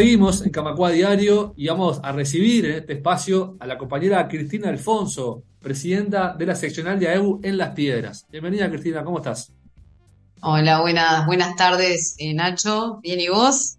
Seguimos 0.00 0.44
en 0.44 0.50
Camacua 0.50 0.90
Diario 0.90 1.54
y 1.56 1.68
vamos 1.68 2.00
a 2.02 2.12
recibir 2.12 2.66
en 2.66 2.72
este 2.72 2.92
espacio 2.92 3.56
a 3.58 3.66
la 3.66 3.78
compañera 3.78 4.28
Cristina 4.28 4.68
Alfonso, 4.68 5.42
presidenta 5.58 6.34
de 6.38 6.44
la 6.44 6.54
seccional 6.54 7.00
de 7.00 7.08
AEU 7.08 7.40
en 7.42 7.56
Las 7.56 7.70
Piedras. 7.70 8.26
Bienvenida 8.30 8.68
Cristina, 8.68 9.02
¿cómo 9.02 9.16
estás? 9.20 9.54
Hola, 10.42 10.82
buenas, 10.82 11.24
buenas 11.24 11.56
tardes, 11.56 12.14
eh, 12.18 12.34
Nacho. 12.34 13.00
¿Bien 13.02 13.20
y 13.20 13.28
vos? 13.30 13.78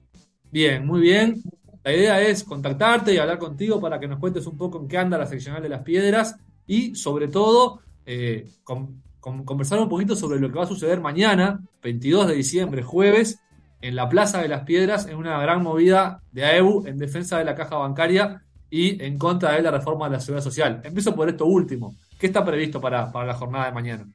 Bien, 0.52 0.88
muy 0.88 1.02
bien. 1.02 1.40
La 1.84 1.94
idea 1.94 2.20
es 2.20 2.44
contactarte 2.44 3.14
y 3.14 3.20
hablar 3.20 3.38
contigo 3.38 3.80
para 3.80 4.00
que 4.00 4.08
nos 4.08 4.18
cuentes 4.18 4.48
un 4.48 4.58
poco 4.58 4.82
en 4.82 4.88
qué 4.88 4.98
anda 4.98 5.20
la 5.20 5.28
seccional 5.28 5.62
de 5.62 5.70
Las 5.70 5.84
Piedras 5.84 6.36
y 6.66 6.96
sobre 6.96 7.28
todo 7.28 7.82
eh, 8.08 8.50
con- 8.64 9.04
con- 9.20 9.46
conversar 9.46 9.80
un 9.80 9.88
poquito 9.88 10.16
sobre 10.16 10.40
lo 10.40 10.50
que 10.52 10.58
va 10.58 10.64
a 10.64 10.68
suceder 10.68 11.00
mañana, 11.00 11.62
22 11.84 12.28
de 12.30 12.34
diciembre, 12.34 12.82
jueves, 12.82 13.38
en 13.82 13.96
la 13.96 14.10
Plaza 14.10 14.42
de 14.42 14.48
las 14.48 14.64
Piedras, 14.64 15.08
en 15.08 15.16
una 15.16 15.40
gran 15.40 15.62
movida 15.64 16.22
de 16.32 16.46
AEU 16.46 16.86
en 16.88 16.98
defensa 16.98 17.38
de 17.38 17.46
la 17.46 17.56
caja 17.56 17.78
bancaria 17.78 18.42
y 18.70 19.02
en 19.04 19.18
contra 19.18 19.54
de 19.54 19.62
la 19.62 19.72
reforma 19.72 20.08
de 20.08 20.14
la 20.14 20.20
seguridad 20.20 20.44
social. 20.44 20.82
Empiezo 20.84 21.16
por 21.16 21.30
esto 21.30 21.46
último. 21.46 21.96
¿Qué 22.20 22.28
está 22.28 22.44
previsto 22.44 22.82
para, 22.82 23.12
para 23.12 23.28
la 23.28 23.34
jornada 23.34 23.66
de 23.66 23.72
mañana? 23.72 24.08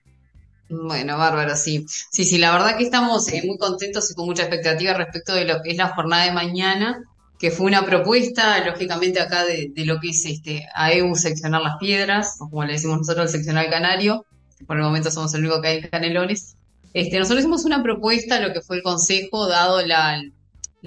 Bueno, 0.69 1.19
bárbaro, 1.19 1.55
sí. 1.55 1.85
Sí, 1.87 2.25
sí, 2.25 2.39
la 2.39 2.53
verdad 2.53 2.77
que 2.77 2.85
estamos 2.85 3.29
eh, 3.29 3.43
muy 3.45 3.59
contentos 3.59 4.11
y 4.11 4.15
con 4.15 4.27
mucha 4.27 4.45
expectativa 4.45 4.95
respecto 4.95 5.35
de 5.35 5.45
lo 5.45 5.63
que 5.63 5.73
es 5.73 5.77
la 5.77 5.89
jornada 5.89 6.25
de 6.25 6.33
mañana, 6.33 7.03
que 7.39 7.51
fue 7.51 7.67
una 7.67 7.85
propuesta, 7.85 8.65
lógicamente, 8.65 9.21
acá 9.21 9.45
de, 9.45 9.71
lo 9.85 10.01
que 10.01 10.11
es 10.11 10.25
este 10.25 10.67
AEU 10.75 11.15
seccionar 11.15 11.61
las 11.61 11.77
piedras, 11.79 12.37
o 12.41 12.49
como 12.49 12.65
le 12.65 12.73
decimos 12.73 12.99
nosotros, 12.99 13.27
el 13.27 13.33
seccionar 13.33 13.69
canario. 13.69 14.25
Por 14.67 14.77
el 14.77 14.83
momento 14.83 15.11
somos 15.11 15.35
el 15.35 15.41
único 15.41 15.61
que 15.61 15.69
hay 15.69 15.79
en 15.79 15.89
Canelones. 15.89 16.57
Este, 16.95 17.19
nosotros 17.19 17.41
hicimos 17.41 17.65
una 17.65 17.83
propuesta 17.83 18.41
lo 18.41 18.53
que 18.53 18.61
fue 18.61 18.77
el 18.77 18.83
consejo, 18.83 19.49
dado 19.49 19.85
la, 19.87 20.23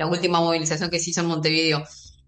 última 0.08 0.40
movilización 0.40 0.90
que 0.90 1.00
se 1.00 1.09
hizo 1.09 1.22
en 1.22 1.27
Montevideo. 1.27 1.84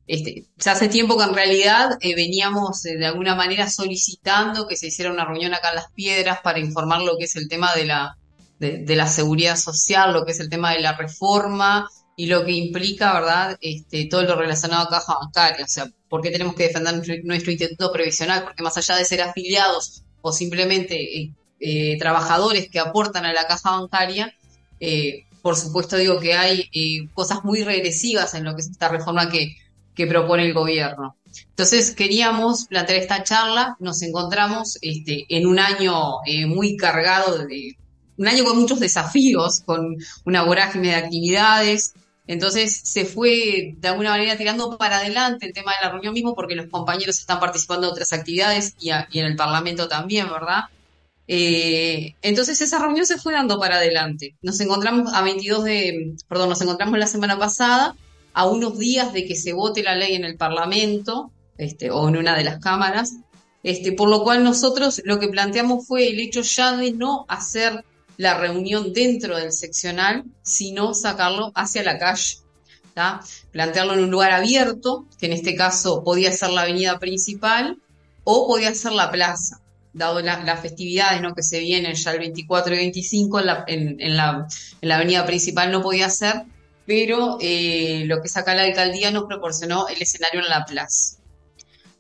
Este, 0.08 0.48
hace 0.66 0.88
tiempo 0.88 1.18
que 1.18 1.26
en 1.26 1.34
realidad 1.34 1.98
eh, 2.00 2.16
veníamos 2.16 2.86
eh, 2.86 2.98
de 2.98 3.06
alguna 3.06 3.36
manera 3.36 3.70
solicitando 3.70 4.66
que 4.66 4.78
se 4.78 4.88
hiciera 4.88 5.12
una 5.12 5.26
reunión 5.26 5.54
acá 5.54 5.70
en 5.70 5.76
Las 5.76 5.92
Piedras 5.92 6.40
para 6.42 6.60
informar 6.60 7.02
lo 7.02 7.18
que 7.18 7.26
es 7.26 7.36
el 7.36 7.50
tema 7.50 7.76
de 7.76 7.86
la, 7.86 8.18
de, 8.58 8.96
la 8.96 9.08
seguridad 9.08 9.58
social, 9.58 10.14
lo 10.14 10.26
que 10.26 10.32
es 10.32 10.40
el 10.40 10.50
tema 10.50 10.72
de 10.74 10.80
la 10.80 10.94
reforma 10.94 11.90
y 12.16 12.28
lo 12.28 12.46
que 12.46 12.54
implica, 12.54 13.14
¿verdad? 13.14 13.58
Este, 13.62 14.06
todo 14.06 14.24
lo 14.24 14.38
relacionado 14.38 14.88
a 14.88 14.90
caja 14.90 15.14
bancaria. 15.20 15.66
O 15.66 15.68
sea, 15.68 15.88
¿por 16.10 16.22
qué 16.22 16.32
tenemos 16.32 16.56
que 16.56 16.64
defender 16.64 16.96
nuestro, 16.96 17.16
nuestro 17.24 17.52
instituto 17.52 17.92
previsional? 17.92 18.44
Porque 18.46 18.64
más 18.64 18.78
allá 18.78 18.96
de 18.96 19.06
ser 19.06 19.22
afiliados 19.22 20.04
o 20.22 20.32
simplemente 20.32 20.98
eh, 21.60 21.98
trabajadores 21.98 22.70
que 22.70 22.80
aportan 22.80 23.26
a 23.26 23.34
la 23.34 23.48
caja 23.48 23.72
bancaria, 23.72 24.34
eh, 24.80 25.26
por 25.42 25.56
supuesto 25.56 25.98
digo 25.98 26.20
que 26.20 26.34
hay 26.34 26.70
eh, 26.74 27.08
cosas 27.14 27.44
muy 27.44 27.64
regresivas 27.64 28.34
en 28.34 28.44
lo 28.44 28.56
que 28.56 28.62
es 28.62 28.70
esta 28.70 28.90
reforma 28.90 29.30
que, 29.30 29.56
propone 30.08 30.46
el 30.46 30.54
gobierno. 30.54 31.18
Entonces 31.50 31.90
queríamos 31.90 32.66
plantear 32.66 33.00
esta 33.00 33.24
charla, 33.24 33.76
nos 33.80 34.04
encontramos 34.04 34.78
este, 34.84 35.26
en 35.28 35.48
un 35.48 35.58
año 35.58 36.20
muy 36.46 36.78
cargado, 36.78 37.40
de, 37.48 37.76
un 38.16 38.28
año 38.28 38.44
con 38.44 38.60
muchos 38.60 38.80
desafíos, 38.80 39.62
con 39.66 39.98
una 40.24 40.44
vorágine 40.44 40.90
de 40.90 40.96
actividades, 40.98 41.96
entonces 42.28 42.82
se 42.84 43.06
fue 43.06 43.76
de 43.78 43.88
alguna 43.88 44.12
manera 44.12 44.38
tirando 44.38 44.78
para 44.78 44.98
adelante 44.98 45.46
el 45.48 45.54
tema 45.54 45.72
de 45.72 45.86
la 45.86 45.92
reunión 45.92 46.14
mismo 46.14 46.36
porque 46.36 46.56
los 46.56 46.68
compañeros 46.68 47.18
están 47.18 47.40
participando 47.40 47.88
en 47.88 47.94
otras 47.94 48.12
actividades 48.12 48.76
y, 48.80 48.90
y 48.90 49.20
en 49.20 49.26
el 49.26 49.36
Parlamento 49.36 49.88
también, 49.88 50.30
¿verdad? 50.30 50.66
Eh, 51.28 52.16
entonces 52.22 52.62
esa 52.62 52.80
reunión 52.80 53.06
se 53.06 53.18
fue 53.18 53.34
dando 53.34 53.60
para 53.60 53.78
adelante. 53.78 54.36
Nos 54.42 54.60
encontramos 54.62 55.14
a 55.14 55.22
22 55.22 55.64
de, 55.64 56.16
perdón, 56.28 56.50
nos 56.50 56.62
encontramos 56.62 56.98
la 56.98 57.08
semana 57.08 57.38
pasada 57.38 57.96
a 58.34 58.46
unos 58.48 58.78
días 58.78 59.14
de 59.14 59.26
que 59.26 59.36
se 59.36 59.54
vote 59.54 59.84
la 59.84 59.96
ley 59.96 60.16
en 60.16 60.24
el 60.24 60.38
Parlamento, 60.38 61.32
este, 61.58 61.92
o 61.92 62.08
en 62.08 62.18
una 62.18 62.38
de 62.38 62.44
las 62.44 62.60
cámaras, 62.60 63.16
este, 63.64 63.92
por 63.92 64.10
lo 64.10 64.24
cual 64.24 64.44
nosotros 64.44 65.02
lo 65.04 65.20
que 65.20 65.28
planteamos 65.28 65.86
fue 65.86 66.08
el 66.08 66.20
hecho 66.20 66.42
ya 66.42 66.78
de 66.78 66.94
no 66.94 67.26
hacer 67.28 67.84
la 68.16 68.38
reunión 68.38 68.94
dentro 68.94 69.38
del 69.38 69.52
seccional, 69.52 70.24
sino 70.44 70.94
sacarlo 70.94 71.52
hacia 71.56 71.84
la 71.84 72.00
calle. 72.00 72.38
¿tá? 72.94 73.22
Plantearlo 73.52 73.94
en 73.94 74.06
un 74.06 74.12
lugar 74.12 74.32
abierto, 74.32 75.06
que 75.20 75.26
en 75.26 75.34
este 75.34 75.56
caso 75.56 76.04
podía 76.04 76.32
ser 76.32 76.52
la 76.52 76.62
avenida 76.62 76.98
principal 77.00 77.78
o 78.24 78.48
podía 78.48 78.74
ser 78.74 78.94
la 78.94 79.12
plaza 79.12 79.62
dado 79.98 80.22
la, 80.22 80.44
las 80.44 80.62
festividades 80.62 81.22
que 81.36 81.44
se 81.44 81.60
vienen 81.60 81.96
ya 81.96 82.12
el 82.12 82.20
24 82.20 82.74
y 82.74 82.78
25 82.78 83.40
en 83.40 83.46
la, 83.46 83.64
en, 83.68 84.00
en 84.00 84.16
la, 84.16 84.48
en 84.82 84.90
la 84.90 84.96
avenida 84.96 85.26
principal 85.26 85.72
no 85.72 85.82
podía 85.82 86.10
ser, 86.10 86.44
pero 86.86 87.38
eh, 87.42 88.04
lo 88.06 88.22
que 88.22 88.30
saca 88.30 88.56
la 88.56 88.64
alcaldía 88.64 89.12
nos 89.12 89.26
proporcionó 89.26 89.88
el 89.88 90.02
escenario 90.02 90.40
en 90.40 90.50
la 90.50 90.66
plaza. 90.66 91.18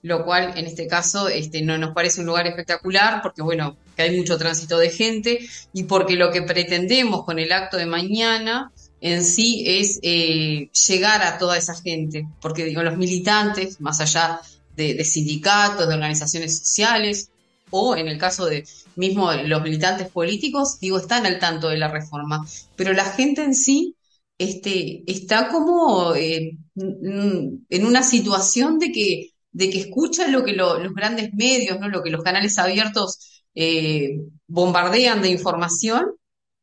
Lo 0.03 0.23
cual 0.23 0.53
en 0.55 0.67
este 0.67 0.87
caso 0.87 1.27
este, 1.27 1.61
no 1.61 1.77
nos 1.77 1.93
parece 1.93 2.21
un 2.21 2.27
lugar 2.27 2.47
espectacular 2.47 3.21
porque 3.21 3.41
bueno, 3.41 3.75
que 3.95 4.03
hay 4.03 4.15
mucho 4.15 4.37
tránsito 4.37 4.77
de 4.77 4.89
gente 4.89 5.39
y 5.73 5.83
porque 5.83 6.15
lo 6.15 6.31
que 6.31 6.43
pretendemos 6.43 7.25
con 7.25 7.39
el 7.39 7.51
acto 7.51 7.77
de 7.77 7.87
mañana 7.87 8.71
en 9.01 9.23
sí 9.23 9.63
es 9.67 9.99
eh, 10.03 10.69
llegar 10.87 11.23
a 11.23 11.37
toda 11.37 11.57
esa 11.57 11.75
gente, 11.75 12.25
porque 12.41 12.63
digo, 12.63 12.81
los 12.83 12.97
militantes, 12.97 13.81
más 13.81 13.99
allá 13.99 14.39
de 14.75 15.03
sindicatos, 15.03 15.87
de 15.87 15.95
organizaciones 15.95 16.59
sociales, 16.59 17.31
o 17.69 17.95
en 17.95 18.07
el 18.07 18.17
caso 18.17 18.45
de 18.45 18.67
mismo 18.95 19.31
los 19.33 19.61
militantes 19.61 20.09
políticos, 20.09 20.79
digo, 20.79 20.97
están 20.97 21.25
al 21.25 21.39
tanto 21.39 21.69
de 21.69 21.77
la 21.77 21.89
reforma, 21.89 22.45
pero 22.75 22.93
la 22.93 23.05
gente 23.05 23.43
en 23.43 23.55
sí 23.55 23.95
este, 24.37 25.03
está 25.11 25.49
como 25.49 26.15
eh, 26.15 26.57
en 26.75 27.85
una 27.85 28.03
situación 28.03 28.79
de 28.79 28.91
que, 28.91 29.31
de 29.51 29.69
que 29.69 29.79
escucha 29.79 30.27
lo 30.27 30.43
que 30.43 30.53
lo, 30.53 30.79
los 30.79 30.93
grandes 30.93 31.33
medios, 31.33 31.79
¿no? 31.79 31.89
lo 31.89 32.03
que 32.03 32.11
los 32.11 32.23
canales 32.23 32.57
abiertos 32.59 33.43
eh, 33.55 34.19
bombardean 34.47 35.21
de 35.21 35.29
información, 35.29 36.05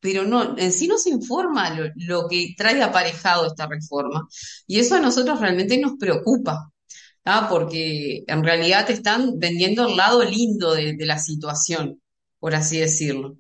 pero 0.01 0.25
no, 0.25 0.57
en 0.59 0.73
sí 0.73 0.87
no 0.87 0.99
se 0.99 1.11
informa 1.11 1.77
lo 1.97 2.29
que 2.29 2.55
trae 2.57 2.83
aparejado 2.83 3.47
esta 3.47 3.67
reforma. 3.67 4.29
Y 4.67 4.79
eso 4.79 4.97
a 4.97 5.01
nosotros 5.01 5.41
realmente 5.41 5.79
nos 5.79 5.95
preocupa. 5.99 6.71
¿Ah? 7.25 7.47
porque 7.49 8.25
en 8.27 8.45
realidad 8.45 8.87
te 8.87 8.93
están 8.93 9.39
vendiendo 9.39 9.87
el 9.87 9.97
lado 9.97 10.25
lindo 10.25 10.75
de, 10.75 10.95
de, 10.95 11.07
la 11.07 11.19
situación, 11.19 12.01
por 12.39 12.55
así 12.55 12.79
decirlo, 12.79 13.37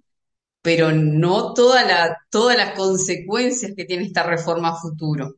pero 0.63 0.93
no 0.93 1.55
toda 1.55 1.85
la, 1.85 2.19
todas 2.31 2.57
las 2.57 2.75
consecuencias 2.75 3.73
que 3.77 3.85
tiene 3.85 4.05
esta 4.05 4.23
reforma 4.23 4.71
a 4.71 4.81
futuro, 4.81 5.37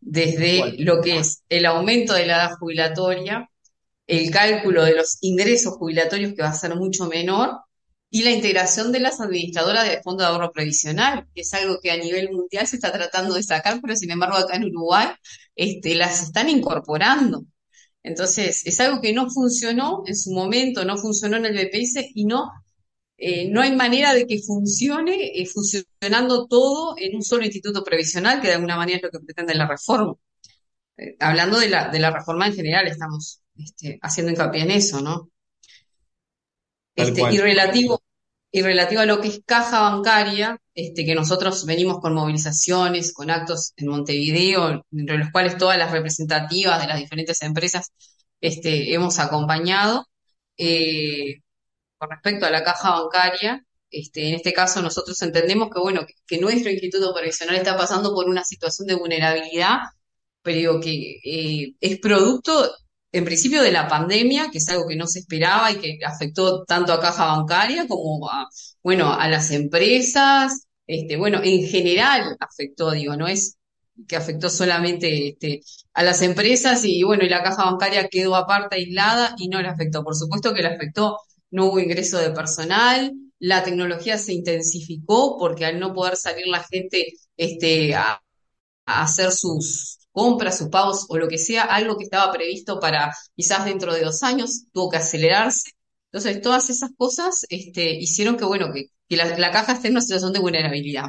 desde 0.00 0.76
lo 0.78 1.00
que 1.00 1.18
es 1.18 1.44
el 1.48 1.66
aumento 1.66 2.14
de 2.14 2.26
la 2.26 2.36
edad 2.36 2.58
jubilatoria, 2.58 3.48
el 4.06 4.30
cálculo 4.30 4.84
de 4.84 4.96
los 4.96 5.18
ingresos 5.20 5.74
jubilatorios 5.74 6.34
que 6.34 6.42
va 6.42 6.48
a 6.48 6.54
ser 6.54 6.74
mucho 6.74 7.06
menor, 7.06 7.60
y 8.10 8.24
la 8.24 8.32
integración 8.32 8.90
de 8.90 8.98
las 8.98 9.20
administradoras 9.20 9.88
de 9.88 10.02
fondo 10.02 10.24
de 10.24 10.30
ahorro 10.30 10.52
previsional, 10.52 11.28
que 11.32 11.42
es 11.42 11.54
algo 11.54 11.78
que 11.80 11.92
a 11.92 11.96
nivel 11.96 12.30
mundial 12.32 12.66
se 12.66 12.76
está 12.76 12.90
tratando 12.90 13.34
de 13.34 13.42
sacar, 13.44 13.80
pero 13.80 13.94
sin 13.94 14.10
embargo 14.10 14.36
acá 14.36 14.56
en 14.56 14.64
Uruguay 14.64 15.08
este, 15.54 15.94
las 15.94 16.22
están 16.22 16.48
incorporando. 16.48 17.44
Entonces, 18.02 18.66
es 18.66 18.80
algo 18.80 19.00
que 19.00 19.12
no 19.12 19.28
funcionó 19.30 20.02
en 20.06 20.16
su 20.16 20.32
momento, 20.32 20.84
no 20.84 20.96
funcionó 20.96 21.36
en 21.36 21.46
el 21.46 21.54
BPS 21.54 22.10
y 22.14 22.24
no, 22.24 22.50
eh, 23.18 23.48
no 23.50 23.60
hay 23.60 23.76
manera 23.76 24.14
de 24.14 24.26
que 24.26 24.40
funcione 24.40 25.32
eh, 25.34 25.46
funcionando 25.46 26.46
todo 26.46 26.94
en 26.96 27.16
un 27.16 27.22
solo 27.22 27.44
instituto 27.44 27.84
previsional, 27.84 28.40
que 28.40 28.48
de 28.48 28.54
alguna 28.54 28.76
manera 28.76 28.96
es 28.96 29.02
lo 29.02 29.10
que 29.10 29.20
pretende 29.20 29.54
la 29.54 29.68
reforma. 29.68 30.14
Eh, 30.96 31.16
hablando 31.20 31.58
de 31.58 31.68
la, 31.68 31.88
de 31.90 31.98
la 31.98 32.10
reforma 32.10 32.46
en 32.46 32.54
general, 32.54 32.86
estamos 32.86 33.42
este, 33.56 33.98
haciendo 34.02 34.32
hincapié 34.32 34.62
en 34.62 34.70
eso, 34.70 35.00
¿no? 35.02 35.30
Este, 36.94 37.22
y 37.32 37.38
relativo, 37.38 38.02
y 38.52 38.62
relativo 38.62 39.00
a 39.00 39.06
lo 39.06 39.20
que 39.20 39.28
es 39.28 39.40
caja 39.46 39.80
bancaria, 39.80 40.58
este, 40.74 41.04
que 41.04 41.14
nosotros 41.14 41.64
venimos 41.66 42.00
con 42.00 42.14
movilizaciones, 42.14 43.12
con 43.12 43.30
actos 43.30 43.72
en 43.76 43.88
Montevideo, 43.88 44.84
entre 44.92 45.18
los 45.18 45.30
cuales 45.30 45.56
todas 45.56 45.78
las 45.78 45.92
representativas 45.92 46.80
de 46.80 46.88
las 46.88 46.98
diferentes 46.98 47.42
empresas 47.42 47.92
este, 48.40 48.94
hemos 48.94 49.18
acompañado. 49.18 50.06
Eh, 50.56 51.40
con 51.98 52.10
respecto 52.10 52.46
a 52.46 52.50
la 52.50 52.64
caja 52.64 52.92
bancaria, 52.92 53.64
este, 53.90 54.28
en 54.28 54.34
este 54.36 54.52
caso 54.52 54.82
nosotros 54.82 55.20
entendemos 55.22 55.70
que, 55.72 55.80
bueno, 55.80 56.06
que, 56.26 56.38
nuestro 56.40 56.70
instituto 56.70 57.14
previsional 57.14 57.56
está 57.56 57.76
pasando 57.76 58.14
por 58.14 58.28
una 58.28 58.44
situación 58.44 58.88
de 58.88 58.94
vulnerabilidad, 58.94 59.78
pero 60.42 60.80
que 60.80 61.20
eh, 61.24 61.74
es 61.80 61.98
producto 62.00 62.72
en 63.12 63.24
principio 63.24 63.62
de 63.62 63.72
la 63.72 63.88
pandemia, 63.88 64.50
que 64.50 64.58
es 64.58 64.68
algo 64.68 64.86
que 64.88 64.96
no 64.96 65.06
se 65.06 65.20
esperaba 65.20 65.70
y 65.72 65.76
que 65.78 65.98
afectó 66.04 66.64
tanto 66.64 66.92
a 66.92 67.00
caja 67.00 67.26
bancaria 67.26 67.86
como 67.88 68.28
a, 68.30 68.48
bueno, 68.82 69.12
a 69.12 69.28
las 69.28 69.50
empresas, 69.50 70.66
este, 70.86 71.16
bueno, 71.16 71.40
en 71.42 71.66
general 71.66 72.36
afectó, 72.40 72.92
digo, 72.92 73.16
no 73.16 73.26
es 73.28 73.56
que 74.08 74.16
afectó 74.16 74.48
solamente 74.48 75.28
este, 75.28 75.60
a 75.94 76.02
las 76.02 76.22
empresas 76.22 76.84
y 76.84 77.02
bueno, 77.02 77.24
y 77.24 77.28
la 77.28 77.42
caja 77.42 77.64
bancaria 77.64 78.08
quedó 78.08 78.34
aparte, 78.36 78.76
aislada 78.76 79.34
y 79.38 79.48
no 79.48 79.60
le 79.60 79.68
afectó. 79.68 80.02
Por 80.04 80.16
supuesto 80.16 80.54
que 80.54 80.62
le 80.62 80.68
afectó, 80.68 81.18
no 81.50 81.66
hubo 81.66 81.80
ingreso 81.80 82.18
de 82.18 82.30
personal, 82.30 83.12
la 83.38 83.62
tecnología 83.64 84.18
se 84.18 84.32
intensificó 84.34 85.36
porque 85.38 85.64
al 85.66 85.80
no 85.80 85.92
poder 85.94 86.16
salir 86.16 86.46
la 86.46 86.62
gente 86.64 87.12
este, 87.36 87.94
a, 87.94 88.22
a 88.86 89.02
hacer 89.02 89.32
sus, 89.32 89.99
compras, 90.12 90.58
sus 90.58 90.68
pagos 90.68 91.06
o 91.08 91.16
lo 91.18 91.28
que 91.28 91.38
sea, 91.38 91.62
algo 91.64 91.96
que 91.96 92.04
estaba 92.04 92.32
previsto 92.32 92.80
para 92.80 93.14
quizás 93.36 93.64
dentro 93.64 93.94
de 93.94 94.02
dos 94.02 94.22
años, 94.22 94.64
tuvo 94.72 94.90
que 94.90 94.98
acelerarse. 94.98 95.72
Entonces, 96.12 96.42
todas 96.42 96.70
esas 96.70 96.90
cosas 96.96 97.46
este, 97.48 97.94
hicieron 97.94 98.36
que, 98.36 98.44
bueno, 98.44 98.72
que, 98.72 99.16
la, 99.16 99.50
caja 99.50 99.72
esté 99.72 99.88
en 99.88 99.94
una 99.94 100.00
situación 100.00 100.32
de 100.32 100.40
vulnerabilidad. 100.40 101.06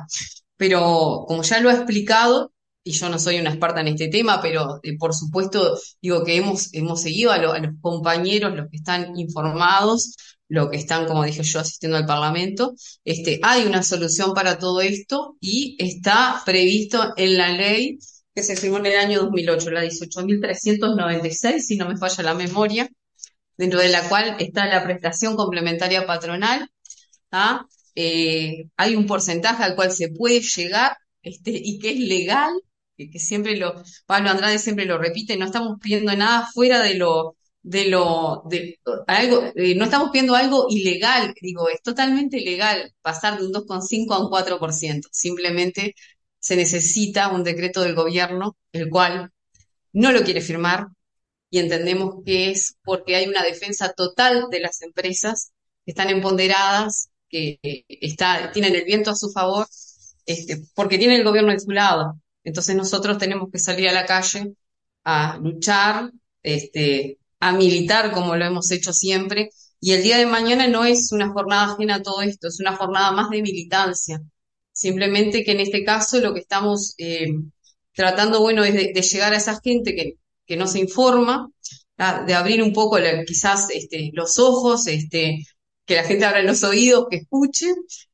Pero 0.57 1.25
como 1.27 1.43
ya 1.43 1.59
lo 1.59 1.69
ha 1.69 1.73
explicado, 1.73 2.53
y 2.83 2.91
yo 2.93 3.09
no 3.09 3.19
soy 3.19 3.39
una 3.39 3.49
experta 3.51 3.81
en 3.81 3.89
este 3.89 4.07
tema, 4.07 4.41
pero 4.41 4.79
eh, 4.83 4.97
por 4.97 5.13
supuesto 5.13 5.77
digo 6.01 6.23
que 6.23 6.35
hemos, 6.37 6.73
hemos 6.73 7.01
seguido 7.01 7.31
a, 7.31 7.37
los 7.37 7.75
compañeros, 7.79 8.55
los 8.55 8.69
que 8.69 8.77
están 8.77 9.17
informados, 9.17 10.15
los 10.47 10.69
que 10.69 10.77
están, 10.77 11.07
como 11.07 11.23
dije 11.23 11.43
yo, 11.43 11.59
asistiendo 11.59 11.97
al 11.97 12.05
Parlamento. 12.05 12.73
Este, 13.05 13.39
hay 13.43 13.65
una 13.65 13.83
solución 13.83 14.33
para 14.33 14.57
todo 14.59 14.81
esto 14.81 15.37
y 15.39 15.77
está 15.79 16.41
previsto 16.45 17.13
en 17.17 17.37
la 17.37 17.49
ley 17.53 17.99
que 18.33 18.43
se 18.43 18.55
firmó 18.55 18.77
en 18.77 18.87
el 18.87 18.97
año 18.97 19.21
2008, 19.21 19.71
la 19.71 19.83
18.396, 19.83 21.59
si 21.59 21.77
no 21.77 21.87
me 21.87 21.97
falla 21.97 22.23
la 22.23 22.33
memoria, 22.33 22.89
dentro 23.57 23.79
de 23.79 23.89
la 23.89 24.07
cual 24.07 24.35
está 24.39 24.67
la 24.67 24.83
prestación 24.83 25.35
complementaria 25.35 26.05
patronal. 26.05 26.69
¿ah? 27.31 27.65
Eh, 27.95 28.65
hay 28.77 28.95
un 28.95 29.05
porcentaje 29.05 29.63
al 29.63 29.75
cual 29.75 29.91
se 29.91 30.09
puede 30.09 30.41
llegar 30.41 30.97
este, 31.21 31.51
y 31.51 31.79
que 31.79 31.91
es 31.91 31.99
legal 31.99 32.53
que, 32.97 33.19
siempre 33.19 33.57
lo, 33.57 33.73
Pablo 34.05 34.29
Andrade 34.29 34.59
siempre 34.59 34.85
lo 34.85 34.97
repite, 34.97 35.37
no 35.37 35.45
estamos 35.45 35.77
pidiendo 35.81 36.15
nada 36.15 36.47
fuera 36.53 36.81
de 36.81 36.95
lo, 36.95 37.35
de 37.61 37.85
lo, 37.85 38.43
de 38.49 38.79
algo, 39.07 39.51
eh, 39.55 39.75
no 39.75 39.85
estamos 39.85 40.09
pidiendo 40.11 40.35
algo 40.35 40.67
ilegal, 40.69 41.33
digo, 41.41 41.69
es 41.69 41.81
totalmente 41.81 42.39
legal 42.41 42.93
pasar 43.01 43.39
de 43.39 43.45
un 43.45 43.53
2,5 43.53 44.13
a 44.13 44.19
un 44.19 44.31
4%, 44.31 45.07
simplemente 45.11 45.95
se 46.41 46.57
necesita 46.57 47.29
un 47.29 47.45
decreto 47.45 47.81
del 47.81 47.95
gobierno, 47.95 48.57
el 48.73 48.89
cual 48.89 49.31
no 49.93 50.11
lo 50.11 50.23
quiere 50.23 50.41
firmar, 50.41 50.87
y 51.49 51.59
entendemos 51.59 52.23
que 52.25 52.49
es 52.51 52.75
porque 52.83 53.15
hay 53.15 53.27
una 53.27 53.43
defensa 53.43 53.93
total 53.93 54.47
de 54.49 54.61
las 54.61 54.81
empresas 54.81 55.51
que 55.85 55.91
están 55.91 56.09
empoderadas, 56.09 57.09
que 57.29 57.59
tienen 58.53 58.75
el 58.75 58.85
viento 58.85 59.11
a 59.11 59.15
su 59.15 59.31
favor, 59.31 59.67
este, 60.25 60.63
porque 60.73 60.97
tiene 60.97 61.17
el 61.17 61.23
gobierno 61.23 61.51
de 61.51 61.59
su 61.59 61.71
lado. 61.71 62.19
Entonces 62.43 62.75
nosotros 62.75 63.17
tenemos 63.17 63.49
que 63.51 63.59
salir 63.59 63.89
a 63.89 63.93
la 63.93 64.05
calle 64.05 64.53
a 65.03 65.37
luchar, 65.37 66.11
este, 66.41 67.19
a 67.39 67.51
militar 67.51 68.11
como 68.11 68.35
lo 68.35 68.45
hemos 68.45 68.71
hecho 68.71 68.93
siempre. 68.93 69.49
Y 69.79 69.93
el 69.93 70.03
día 70.03 70.17
de 70.17 70.25
mañana 70.25 70.67
no 70.67 70.85
es 70.85 71.11
una 71.11 71.29
jornada 71.29 71.73
ajena 71.73 71.95
a 71.95 72.01
todo 72.01 72.21
esto, 72.21 72.47
es 72.47 72.59
una 72.59 72.75
jornada 72.75 73.11
más 73.11 73.29
de 73.29 73.41
militancia. 73.41 74.21
Simplemente 74.81 75.43
que 75.43 75.51
en 75.51 75.59
este 75.59 75.83
caso 75.83 76.19
lo 76.19 76.33
que 76.33 76.39
estamos 76.39 76.95
eh, 76.97 77.27
tratando, 77.93 78.41
bueno, 78.41 78.63
es 78.63 78.73
de, 78.73 78.99
llegar 78.99 79.31
a 79.31 79.37
esa 79.37 79.61
gente 79.61 79.93
que, 79.93 80.15
que 80.47 80.57
no 80.57 80.65
se 80.65 80.79
informa, 80.79 81.51
de 82.25 82.33
abrir 82.33 82.63
un 82.63 82.73
poco 82.73 82.97
quizás 83.27 83.67
este, 83.69 84.09
los 84.13 84.39
ojos, 84.39 84.87
este, 84.87 85.45
que 85.85 85.95
la 85.95 86.03
gente 86.03 86.25
abra 86.25 86.41
los 86.41 86.63
oídos, 86.63 87.05
que 87.11 87.17
escuche 87.17 87.67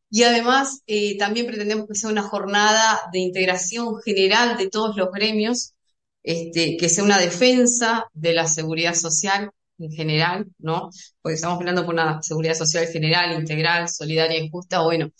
y 0.09 0.23
además 0.23 0.81
eh, 0.87 1.17
también 1.17 1.45
pretendemos 1.45 1.87
que 1.87 1.95
sea 1.95 2.09
una 2.09 2.23
jornada 2.23 2.99
de 3.13 3.19
integración 3.19 4.01
general 4.03 4.57
de 4.57 4.69
todos 4.69 4.97
los 4.97 5.09
gremios, 5.09 5.73
este, 6.21 6.75
que 6.75 6.89
sea 6.89 7.05
una 7.05 7.17
defensa 7.17 8.07
de 8.13 8.33
la 8.33 8.45
seguridad 8.47 8.93
social 8.93 9.51
en 9.79 9.91
general, 9.91 10.47
¿no? 10.57 10.89
Porque 11.21 11.35
estamos 11.35 11.59
hablando 11.59 11.85
por 11.85 11.93
una 11.93 12.21
seguridad 12.21 12.55
social 12.55 12.87
general, 12.87 13.39
integral, 13.39 13.87
solidaria 13.87 14.37
y 14.37 14.49
justa. 14.49 14.81
Bueno, 14.81 15.11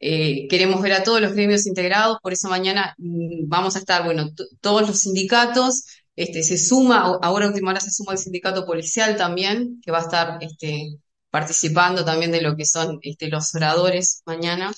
eh, 0.00 0.48
queremos 0.48 0.80
ver 0.82 0.94
a 0.94 1.02
todos 1.04 1.20
los 1.20 1.34
gremios 1.34 1.66
integrados, 1.66 2.18
por 2.22 2.32
eso 2.32 2.48
mañana 2.48 2.94
mm, 2.98 3.48
vamos 3.48 3.76
a 3.76 3.80
estar, 3.80 4.04
bueno, 4.04 4.30
todos 4.60 4.88
los 4.88 5.00
sindicatos, 5.00 5.84
este, 6.16 6.42
se 6.42 6.58
suma, 6.58 7.18
ahora 7.22 7.48
última 7.48 7.70
hora 7.70 7.80
se 7.80 7.90
suma 7.90 8.12
el 8.12 8.18
sindicato 8.18 8.66
policial 8.66 9.16
también, 9.16 9.80
que 9.82 9.90
va 9.92 9.98
a 9.98 10.02
estar 10.02 10.38
este, 10.42 10.98
participando 11.30 12.04
también 12.04 12.32
de 12.32 12.42
lo 12.42 12.56
que 12.56 12.66
son 12.66 12.98
este, 13.02 13.28
los 13.28 13.54
oradores 13.54 14.22
mañana. 14.26 14.72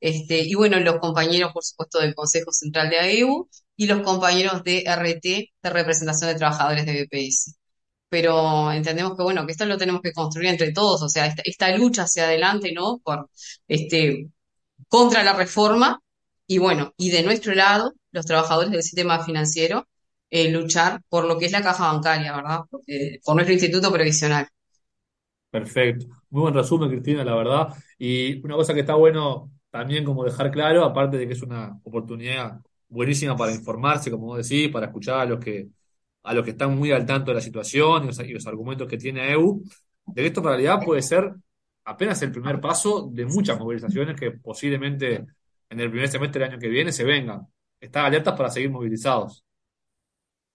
Este, 0.00 0.40
y 0.40 0.54
bueno, 0.54 0.78
los 0.80 0.98
compañeros, 0.98 1.52
por 1.52 1.64
supuesto, 1.64 1.98
del 2.00 2.14
Consejo 2.14 2.52
Central 2.52 2.90
de 2.90 2.98
AEU 2.98 3.48
y 3.76 3.86
los 3.86 4.02
compañeros 4.02 4.62
de 4.62 4.84
RT, 4.86 5.24
de 5.62 5.70
representación 5.70 6.30
de 6.30 6.36
trabajadores 6.36 6.84
de 6.86 7.04
BPS. 7.04 7.56
Pero 8.08 8.70
entendemos 8.72 9.16
que, 9.16 9.22
bueno, 9.22 9.46
que 9.46 9.52
esto 9.52 9.66
lo 9.66 9.78
tenemos 9.78 10.02
que 10.02 10.12
construir 10.12 10.50
entre 10.50 10.72
todos, 10.72 11.02
o 11.02 11.08
sea, 11.08 11.34
esta, 11.44 11.76
lucha 11.76 12.02
hacia 12.04 12.24
adelante, 12.24 12.72
¿no? 12.72 12.98
Por, 13.04 13.30
este, 13.68 14.28
contra 14.94 15.24
la 15.24 15.32
reforma 15.32 16.00
y, 16.46 16.58
bueno, 16.58 16.94
y 16.96 17.10
de 17.10 17.24
nuestro 17.24 17.52
lado, 17.52 17.94
los 18.12 18.26
trabajadores 18.26 18.70
del 18.70 18.84
sistema 18.84 19.24
financiero, 19.24 19.88
eh, 20.30 20.52
luchar 20.52 21.00
por 21.08 21.24
lo 21.24 21.36
que 21.36 21.46
es 21.46 21.50
la 21.50 21.62
caja 21.62 21.92
bancaria, 21.92 22.36
¿verdad? 22.36 22.60
por 23.24 23.34
nuestro 23.34 23.52
instituto 23.52 23.92
previsional. 23.92 24.46
Perfecto. 25.50 26.06
Muy 26.30 26.42
buen 26.42 26.54
resumen, 26.54 26.90
Cristina, 26.90 27.24
la 27.24 27.34
verdad. 27.34 27.74
Y 27.98 28.40
una 28.44 28.54
cosa 28.54 28.72
que 28.72 28.80
está 28.80 28.94
bueno 28.94 29.50
también 29.68 30.04
como 30.04 30.22
dejar 30.22 30.52
claro, 30.52 30.84
aparte 30.84 31.16
de 31.16 31.26
que 31.26 31.32
es 31.32 31.42
una 31.42 31.76
oportunidad 31.82 32.60
buenísima 32.88 33.36
para 33.36 33.50
informarse, 33.50 34.12
como 34.12 34.26
vos 34.26 34.48
decís, 34.48 34.70
para 34.70 34.86
escuchar 34.86 35.22
a 35.22 35.24
los 35.24 35.40
que, 35.40 35.70
a 36.22 36.34
los 36.34 36.44
que 36.44 36.52
están 36.52 36.78
muy 36.78 36.92
al 36.92 37.04
tanto 37.04 37.32
de 37.32 37.34
la 37.34 37.40
situación 37.40 38.04
y 38.04 38.32
los, 38.32 38.46
argumentos 38.46 38.86
que 38.86 38.96
tiene 38.96 39.32
EU, 39.32 39.60
de 40.06 40.22
que 40.22 40.28
esto 40.28 40.38
en 40.38 40.46
realidad 40.46 40.78
puede 40.84 41.02
ser 41.02 41.34
apenas 41.84 42.20
el 42.22 42.32
primer 42.32 42.60
paso 42.60 43.08
de 43.12 43.26
muchas 43.26 43.58
movilizaciones 43.58 44.18
que 44.18 44.32
posiblemente 44.32 45.24
en 45.70 45.80
el 45.80 45.90
primer 45.90 46.08
semestre 46.08 46.40
del 46.40 46.52
año 46.52 46.60
que 46.60 46.68
viene 46.68 46.92
se 46.92 47.04
vengan. 47.04 47.46
Están 47.80 48.06
alertas 48.06 48.36
para 48.36 48.50
seguir 48.50 48.70
movilizados. 48.70 49.44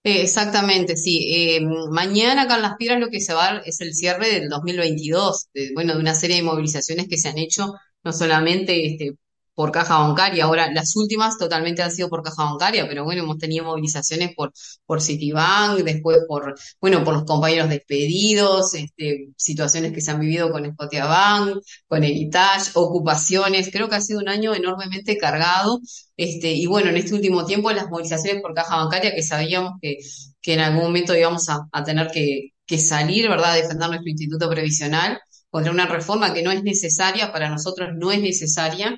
Exactamente, 0.03 0.95
sí. 0.95 1.27
Eh, 1.29 1.61
mañana 1.91 2.43
acá 2.43 2.55
en 2.55 2.61
Las 2.61 2.77
Piedras 2.77 2.99
lo 2.99 3.09
que 3.09 3.19
se 3.19 3.33
va 3.33 3.47
a 3.49 3.53
dar 3.53 3.63
es 3.65 3.81
el 3.81 3.93
cierre 3.93 4.31
del 4.31 4.49
2022, 4.49 5.49
de, 5.53 5.71
bueno, 5.73 5.93
de 5.93 5.99
una 5.99 6.15
serie 6.15 6.37
de 6.37 6.43
movilizaciones 6.43 7.07
que 7.09 7.17
se 7.17 7.29
han 7.29 7.37
hecho, 7.37 7.73
no 8.03 8.13
solamente 8.13 8.85
este, 8.85 9.15
por 9.59 9.73
caja 9.73 9.97
bancaria. 9.97 10.45
Ahora, 10.45 10.71
las 10.71 10.95
últimas 10.95 11.37
totalmente 11.37 11.81
han 11.81 11.91
sido 11.91 12.07
por 12.07 12.23
caja 12.23 12.45
bancaria, 12.45 12.87
pero 12.87 13.03
bueno, 13.03 13.23
hemos 13.23 13.37
tenido 13.37 13.65
movilizaciones 13.65 14.33
por, 14.33 14.53
por 14.85 15.01
Citibank, 15.01 15.79
después 15.79 16.19
por, 16.29 16.55
bueno, 16.79 17.03
por 17.03 17.13
los 17.13 17.25
compañeros 17.25 17.67
despedidos, 17.67 18.73
este, 18.73 19.33
situaciones 19.35 19.91
que 19.91 19.99
se 19.99 20.11
han 20.11 20.21
vivido 20.21 20.49
con 20.49 20.65
Scotiabank, 20.71 21.57
con 21.89 22.05
Heritage, 22.05 22.71
ocupaciones. 22.75 23.69
Creo 23.69 23.89
que 23.89 23.95
ha 23.97 24.01
sido 24.01 24.21
un 24.21 24.29
año 24.29 24.55
enormemente 24.55 25.17
cargado. 25.17 25.81
Este, 26.15 26.53
y 26.53 26.65
bueno, 26.65 26.89
en 26.89 26.95
este 26.95 27.13
último 27.13 27.45
tiempo 27.45 27.69
las 27.73 27.89
movilizaciones 27.89 28.41
por 28.41 28.53
caja 28.53 28.77
bancaria 28.77 29.13
que 29.13 29.23
sabíamos 29.23 29.73
que, 29.81 29.97
que 30.41 30.53
en 30.53 30.61
algún 30.61 30.83
momento 30.83 31.13
íbamos 31.17 31.49
a, 31.49 31.83
tener 31.83 32.09
que, 32.11 32.51
que 32.65 32.77
salir, 32.77 33.27
¿verdad?, 33.27 33.51
a 33.51 33.55
defender 33.55 33.89
nuestro 33.89 34.09
instituto 34.09 34.49
previsional 34.49 35.19
contra 35.49 35.73
una 35.73 35.85
reforma 35.85 36.33
que 36.33 36.43
no 36.43 36.51
es 36.51 36.63
necesaria, 36.63 37.33
para 37.33 37.49
nosotros 37.49 37.89
no 37.97 38.11
es 38.13 38.21
necesaria, 38.21 38.95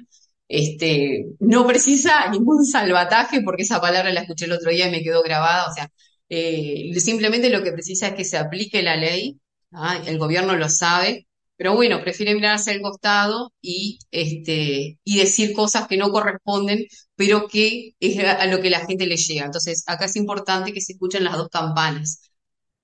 este, 0.51 1.27
no 1.39 1.65
precisa 1.65 2.29
ningún 2.29 2.65
salvataje, 2.65 3.41
porque 3.41 3.63
esa 3.63 3.79
palabra 3.79 4.12
la 4.12 4.22
escuché 4.22 4.46
el 4.46 4.51
otro 4.51 4.70
día 4.72 4.88
y 4.89 4.91
me 4.91 5.01
quedó 5.01 5.24
grabada, 5.24 5.70
o 5.70 5.74
sea, 5.74 5.89
eh, 6.29 6.91
simplemente 7.00 7.50
lo 7.50 7.63
que 7.63 7.72
precisa 7.72 8.08
es 8.08 8.15
que 8.15 8.25
se 8.25 8.38
aplique 8.38 8.81
la 8.84 8.98
ley, 8.98 9.39
¿ah? 9.72 10.01
el 10.05 10.17
gobierno 10.20 10.55
lo 10.58 10.67
sabe, 10.67 11.27
pero 11.55 11.74
bueno, 11.75 12.01
prefiere 12.01 12.36
mirarse 12.36 12.72
al 12.72 12.81
costado 12.81 13.53
y, 13.62 14.00
este, 14.12 15.00
y 15.03 15.17
decir 15.17 15.53
cosas 15.53 15.88
que 15.88 15.96
no 15.98 16.12
corresponden, 16.12 16.86
pero 17.15 17.48
que 17.48 17.93
es 18.01 18.20
a 18.20 18.46
lo 18.48 18.62
que 18.62 18.70
la 18.70 18.86
gente 18.86 19.05
le 19.05 19.15
llega. 19.15 19.46
Entonces, 19.46 19.84
acá 19.88 20.05
es 20.05 20.15
importante 20.17 20.74
que 20.74 20.81
se 20.81 20.93
escuchen 20.93 21.24
las 21.24 21.38
dos 21.38 21.50
campanas, 21.50 22.31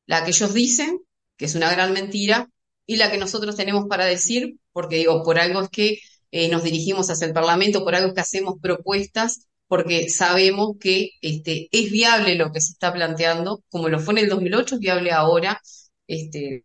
la 0.06 0.24
que 0.24 0.30
ellos 0.30 0.54
dicen, 0.54 1.00
que 1.38 1.46
es 1.46 1.56
una 1.56 1.72
gran 1.72 1.92
mentira, 1.92 2.50
y 2.86 2.96
la 2.96 3.12
que 3.12 3.18
nosotros 3.18 3.56
tenemos 3.58 3.88
para 3.90 4.06
decir, 4.06 4.58
porque 4.72 4.98
digo, 4.98 5.24
por 5.24 5.40
algo 5.40 5.62
es 5.64 5.70
que 5.70 6.00
eh, 6.32 6.50
nos 6.50 6.64
dirigimos 6.64 7.10
hacia 7.10 7.28
el 7.28 7.34
Parlamento, 7.34 7.84
por 7.84 7.96
algo 7.96 8.14
que 8.14 8.22
hacemos 8.22 8.56
propuestas, 8.62 9.48
porque 9.68 10.10
sabemos 10.10 10.78
que 10.80 11.12
este, 11.22 11.68
es 11.72 11.92
viable 11.92 12.36
lo 12.36 12.52
que 12.52 12.62
se 12.62 12.72
está 12.74 12.94
planteando, 12.94 13.64
como 13.70 13.90
lo 13.90 14.00
fue 14.00 14.14
en 14.14 14.20
el 14.20 14.30
2008, 14.30 14.76
es 14.76 14.82
viable 14.82 15.12
ahora, 15.12 15.62
este, 16.08 16.64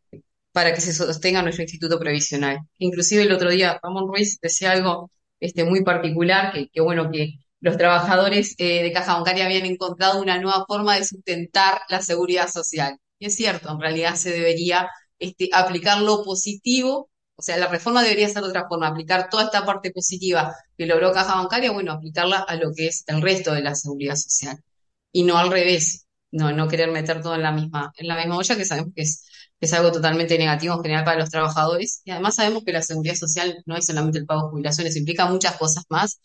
para 0.52 0.74
que 0.74 0.80
se 0.80 0.92
sostenga 0.92 1.42
nuestro 1.42 1.62
instituto 1.62 1.98
previsional. 1.98 2.60
Inclusive 2.78 3.22
el 3.22 3.32
otro 3.32 3.50
día 3.50 3.80
Ramón 3.82 4.08
Ruiz 4.08 4.38
decía 4.40 4.72
algo 4.72 5.10
este, 5.40 5.64
muy 5.64 5.82
particular, 5.82 6.52
que, 6.72 6.80
bueno, 6.80 7.10
que 7.10 7.34
los 7.60 7.76
trabajadores 7.76 8.54
eh, 8.58 8.82
de 8.82 8.92
caja 8.92 9.14
bancaria 9.14 9.46
habían 9.46 9.66
encontrado 9.66 10.20
una 10.20 10.38
nueva 10.38 10.64
forma 10.66 10.96
de 10.96 11.04
sustentar 11.04 11.80
la 11.88 12.02
seguridad 12.02 12.48
social. 12.48 12.98
Y 13.18 13.26
es 13.26 13.36
cierto, 13.36 13.70
en 13.70 13.80
realidad 13.80 14.16
se 14.16 14.30
debería 14.30 14.88
aplicar 15.52 16.02
lo 16.02 16.24
positivo 16.24 17.08
o 17.42 17.44
sea, 17.44 17.56
la 17.56 17.66
reforma 17.66 18.04
debería 18.04 18.28
ser 18.28 18.40
de 18.44 18.50
otra 18.50 18.68
forma, 18.68 18.86
aplicar 18.86 19.28
toda 19.28 19.42
esta 19.42 19.66
parte 19.66 19.90
positiva 19.90 20.54
que 20.78 20.86
logró 20.86 21.12
Caja 21.12 21.34
Bancaria, 21.34 21.72
bueno, 21.72 21.90
aplicarla 21.90 22.38
a 22.38 22.54
lo 22.54 22.72
que 22.72 22.86
es 22.86 23.02
el 23.08 23.20
resto 23.20 23.52
de 23.52 23.62
la 23.62 23.74
seguridad 23.74 24.14
social. 24.14 24.62
Y 25.10 25.24
no 25.24 25.36
al 25.38 25.50
revés, 25.50 26.06
no, 26.30 26.52
no 26.52 26.68
querer 26.68 26.92
meter 26.92 27.20
todo 27.20 27.34
en 27.34 27.42
la 27.42 27.50
misma, 27.50 27.92
en 27.96 28.06
la 28.06 28.16
misma 28.16 28.36
olla, 28.36 28.56
que 28.56 28.64
sabemos 28.64 28.92
que 28.94 29.02
es, 29.02 29.26
es 29.58 29.72
algo 29.72 29.90
totalmente 29.90 30.38
negativo 30.38 30.74
en 30.76 30.82
general 30.82 31.04
para 31.04 31.18
los 31.18 31.30
trabajadores. 31.30 32.00
Y 32.04 32.12
además 32.12 32.36
sabemos 32.36 32.62
que 32.64 32.72
la 32.72 32.82
seguridad 32.82 33.16
social 33.16 33.60
no 33.66 33.76
es 33.76 33.86
solamente 33.86 34.18
el 34.20 34.26
pago 34.26 34.44
de 34.44 34.50
jubilaciones, 34.50 34.96
implica 34.96 35.26
muchas 35.26 35.56
cosas 35.56 35.84
más. 35.88 36.20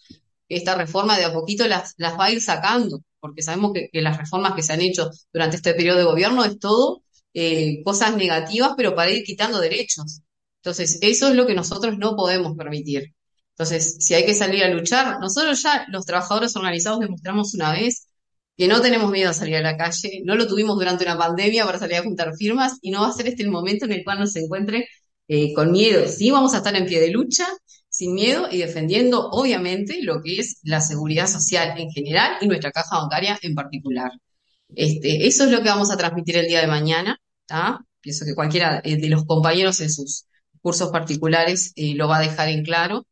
esta 0.49 0.75
reforma 0.75 1.17
de 1.17 1.25
a 1.25 1.33
poquito 1.33 1.67
las, 1.67 1.95
las 1.97 2.13
va 2.19 2.25
a 2.25 2.31
ir 2.31 2.41
sacando, 2.41 3.01
porque 3.19 3.41
sabemos 3.41 3.73
que, 3.73 3.89
las 4.01 4.17
reformas 4.17 4.53
que 4.53 4.61
se 4.61 4.73
han 4.73 4.81
hecho 4.81 5.09
durante 5.33 5.55
este 5.57 5.73
periodo 5.73 5.97
de 5.97 6.03
gobierno 6.05 6.45
es 6.45 6.59
todo 6.59 7.01
eh, 7.33 7.81
cosas 7.83 8.15
negativas, 8.15 8.73
pero 8.77 8.93
para 8.95 9.09
ir 9.09 9.23
quitando 9.23 9.59
derechos. 9.59 10.21
Entonces, 10.67 10.99
eso 11.01 11.29
es 11.29 11.35
lo 11.35 11.47
que 11.47 11.53
nosotros 11.53 11.97
no 11.97 12.17
podemos 12.17 12.57
permitir. 12.57 13.13
Entonces, 13.51 13.95
si 14.01 14.15
hay 14.15 14.25
que 14.25 14.33
salir 14.33 14.65
a 14.65 14.69
luchar, 14.69 15.17
nosotros 15.21 15.63
ya 15.63 15.85
los 15.87 16.05
trabajadores 16.05 16.57
organizados 16.57 16.99
demostramos 16.99 17.53
una 17.53 17.71
vez 17.71 18.09
que 18.57 18.67
no 18.67 18.81
tenemos 18.81 19.09
miedo 19.09 19.29
a 19.29 19.33
salir 19.33 19.55
a 19.55 19.61
la 19.61 19.77
calle, 19.77 20.21
no 20.25 20.35
lo 20.35 20.45
tuvimos 20.45 20.75
durante 20.77 21.05
una 21.05 21.17
pandemia 21.17 21.63
para 21.65 21.79
salir 21.79 21.95
a 21.95 22.03
juntar 22.03 22.35
firmas 22.35 22.79
y 22.81 22.91
no 22.91 23.01
va 23.01 23.07
a 23.07 23.13
ser 23.13 23.27
este 23.27 23.43
el 23.43 23.49
momento 23.49 23.85
en 23.85 23.93
el 23.93 24.03
cual 24.03 24.19
nos 24.19 24.35
encuentre 24.35 24.89
eh, 25.29 25.53
con 25.53 25.71
miedo. 25.71 26.05
Sí, 26.09 26.31
vamos 26.31 26.53
a 26.53 26.57
estar 26.57 26.75
en 26.75 26.85
pie 26.85 26.99
de 26.99 27.11
lucha, 27.11 27.47
sin 27.87 28.13
miedo 28.13 28.49
y 28.51 28.57
defendiendo, 28.57 29.29
obviamente, 29.29 29.99
lo 30.03 30.21
que 30.21 30.39
es 30.39 30.59
la 30.63 30.81
seguridad 30.81 31.27
social 31.27 31.79
en 31.79 31.91
general 31.91 32.39
y 32.41 32.47
nuestra 32.47 32.71
caja 32.73 32.99
bancaria 32.99 33.39
en 33.41 33.55
particular. 33.55 34.11
Este, 34.75 35.27
eso 35.27 35.45
es 35.45 35.51
lo 35.51 35.63
que 35.63 35.69
vamos 35.69 35.91
a 35.91 35.97
transmitir 35.97 36.35
el 36.35 36.47
día 36.47 36.59
de 36.59 36.67
mañana. 36.67 37.21
Pienso 38.01 38.25
que 38.25 38.35
cualquiera 38.35 38.81
eh, 38.83 38.97
de 38.97 39.09
los 39.09 39.23
compañeros 39.25 39.79
en 39.79 39.89
sus 39.89 40.27
cursos 40.61 40.91
particulares 40.91 41.73
eh, 41.75 41.95
lo 41.95 42.07
va 42.07 42.17
a 42.17 42.21
dejar 42.21 42.49
en 42.49 42.63
claro. 42.63 43.05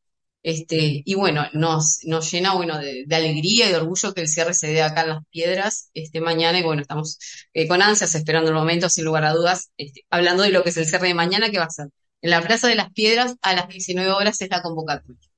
Este, 0.43 1.01
y 1.03 1.15
bueno, 1.15 1.45
nos, 1.53 2.01
nos 2.05 2.31
llena 2.31 2.53
bueno, 2.53 2.77
de, 2.77 3.05
alegría 3.15 3.67
y 3.67 3.71
de 3.71 3.77
orgullo 3.77 4.13
que 4.13 4.21
el 4.21 4.27
cierre 4.27 4.53
se 4.53 4.67
dé 4.67 4.83
acá 4.83 5.01
en 5.01 5.09
Las 5.09 5.25
Piedras 5.31 5.89
este, 5.93 6.21
mañana. 6.21 6.59
Y 6.59 6.63
bueno, 6.63 6.81
estamos 6.81 7.17
eh, 7.53 7.67
con 7.67 7.81
ansias 7.81 8.13
esperando 8.13 8.49
el 8.49 8.55
momento, 8.55 8.89
sin 8.89 9.05
lugar 9.05 9.25
a 9.25 9.33
dudas, 9.33 9.71
este, 9.77 10.05
hablando 10.09 10.43
de 10.43 10.51
lo 10.51 10.63
que 10.63 10.69
es 10.69 10.77
el 10.77 10.85
cierre 10.85 11.07
de 11.07 11.15
mañana, 11.15 11.49
que 11.49 11.57
va 11.57 11.65
a 11.65 11.69
ser 11.69 11.87
en 12.25 12.31
la 12.31 12.41
Plaza 12.41 12.67
de 12.67 12.75
las 12.75 12.91
Piedras 12.91 13.37
a 13.41 13.53
las 13.53 13.67
19 13.67 14.11
horas 14.11 14.41
es 14.41 14.49
la 14.49 14.61
convocatoria. 14.61 15.29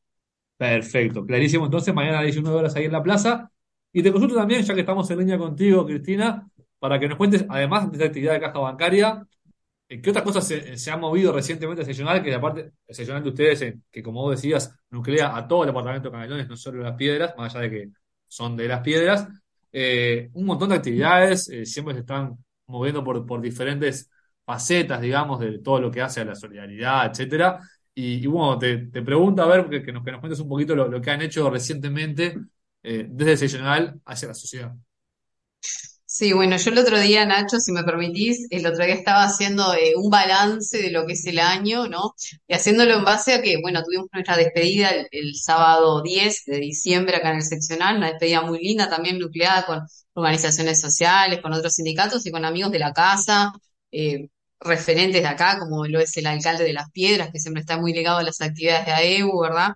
Perfecto, 0.58 1.26
clarísimo. 1.26 1.66
Entonces, 1.66 1.94
mañana 1.94 2.20
a 2.20 2.22
las 2.22 2.34
19 2.34 2.58
horas 2.58 2.76
ahí 2.76 2.86
en 2.86 2.92
la 2.94 3.04
plaza. 3.04 3.52
Y 3.92 4.02
te 4.02 4.12
consulto 4.12 4.36
también, 4.36 4.64
ya 4.64 4.74
que 4.74 4.80
estamos 4.82 5.10
en 5.12 5.20
línea 5.20 5.38
contigo, 5.38 5.86
Cristina, 5.86 6.50
para 6.80 7.00
que 7.00 7.08
nos 7.08 7.18
cuentes, 7.18 7.46
además 7.50 7.92
de 7.92 7.98
esta 7.98 8.06
actividad 8.06 8.34
de 8.34 8.40
caja 8.40 8.60
bancaria, 8.60 9.28
¿qué 9.88 10.10
otras 10.10 10.24
cosas 10.24 10.46
se, 10.48 10.91
han 10.91 11.00
movido 11.00 11.32
recientemente 11.32 11.86
seccional? 11.86 12.24
Que 12.24 12.34
aparte, 12.34 12.72
seccional 12.88 13.24
de 13.24 13.29
ustedes, 13.29 13.62
eh, 13.62 13.79
que 13.91 14.03
como 14.03 14.22
vos 14.22 14.32
decías, 14.36 14.74
nuclea 14.89 15.36
a 15.36 15.48
todo 15.48 15.63
el 15.63 15.67
departamento 15.67 16.10
de 16.10 16.13
Canelones, 16.13 16.48
no 16.50 16.58
solo 16.58 16.84
las 16.84 16.96
piedras, 16.96 17.34
más 17.38 17.56
allá 17.56 17.63
de 17.63 17.70
que 17.70 17.89
son 18.27 18.58
de 18.58 18.67
las 18.67 18.82
piedras. 18.82 19.27
Eh, 19.72 20.29
un 20.34 20.46
montón 20.46 20.70
de 20.70 20.75
actividades, 20.75 21.46
siempre 21.65 21.94
se 21.94 22.01
están 22.01 22.38
moviendo 22.67 23.03
por, 23.03 23.25
por 23.25 23.41
diferentes 23.41 24.10
facetas, 24.46 25.01
digamos, 25.01 25.39
de 25.39 25.60
todo 25.60 25.79
lo 25.82 25.91
que 25.91 26.01
hace 26.01 26.22
a 26.22 26.25
la 26.25 26.36
solidaridad, 26.36 27.10
etcétera. 27.12 27.60
Y, 27.94 28.25
bueno, 28.27 28.60
te, 28.60 28.77
te, 28.88 29.01
pregunto 29.01 29.41
a 29.41 29.48
ver 29.48 29.84
que, 29.84 29.91
nos, 29.91 30.03
que 30.03 30.12
nos 30.12 30.20
cuentes 30.20 30.39
un 30.39 30.50
poquito 30.50 30.75
lo, 30.75 30.88
lo 30.88 31.01
que 31.01 31.12
han 31.12 31.22
hecho 31.22 31.50
recientemente 31.50 32.38
desde 32.84 33.38
seccional 33.38 34.00
hacia 34.06 34.29
la 34.29 34.34
sociedad. 34.34 34.74
Sí, 36.10 36.32
bueno, 36.32 36.56
yo 36.56 36.72
el 36.72 36.78
otro 36.78 36.98
día, 37.00 37.26
Nacho, 37.26 37.60
si 37.60 37.74
me 37.74 37.84
permitís, 37.84 38.48
el 38.50 38.66
otro 38.66 38.86
día 38.86 38.94
estaba 38.96 39.26
haciendo 39.26 39.74
eh, 39.74 39.94
un 39.98 40.10
balance 40.10 40.78
de 40.78 40.90
lo 40.90 41.06
que 41.06 41.14
es 41.14 41.26
el 41.26 41.38
año, 41.38 41.88
¿no? 41.90 42.14
Y 42.48 42.54
haciéndolo 42.54 42.94
en 42.96 43.04
base 43.04 43.34
a 43.34 43.42
que, 43.42 43.58
bueno, 43.62 43.84
tuvimos 43.84 44.08
nuestra 44.14 44.38
despedida 44.38 44.90
el, 45.12 45.36
sábado 45.36 46.02
10 46.02 46.46
de 46.46 46.60
diciembre 46.60 47.18
acá 47.18 47.32
en 47.32 47.38
el 47.38 47.44
seccional, 47.44 47.98
una 47.98 48.08
despedida 48.08 48.42
muy 48.42 48.60
linda, 48.60 48.90
también 48.90 49.20
nucleada 49.20 49.66
con 49.66 49.82
organizaciones 50.14 50.80
sociales, 50.80 51.42
con 51.42 51.52
otros 51.52 51.74
sindicatos 51.74 52.26
y 52.26 52.32
con 52.32 52.46
amigos 52.46 52.72
de 52.72 52.80
la 52.80 52.94
casa, 52.94 53.52
eh, 53.92 54.30
referentes 54.62 55.22
de 55.22 55.28
acá, 55.28 55.60
como 55.60 55.86
lo 55.88 56.00
es 56.00 56.16
el 56.16 56.28
alcalde 56.28 56.64
de 56.64 56.74
Las 56.74 56.90
Piedras, 56.92 57.32
que 57.34 57.40
siempre 57.40 57.62
está 57.62 57.78
muy 57.78 57.94
ligado 57.94 58.20
a 58.20 58.24
las 58.24 58.40
actividades 58.40 58.86
de 58.86 58.94
AEU, 58.94 59.42
¿verdad? 59.42 59.74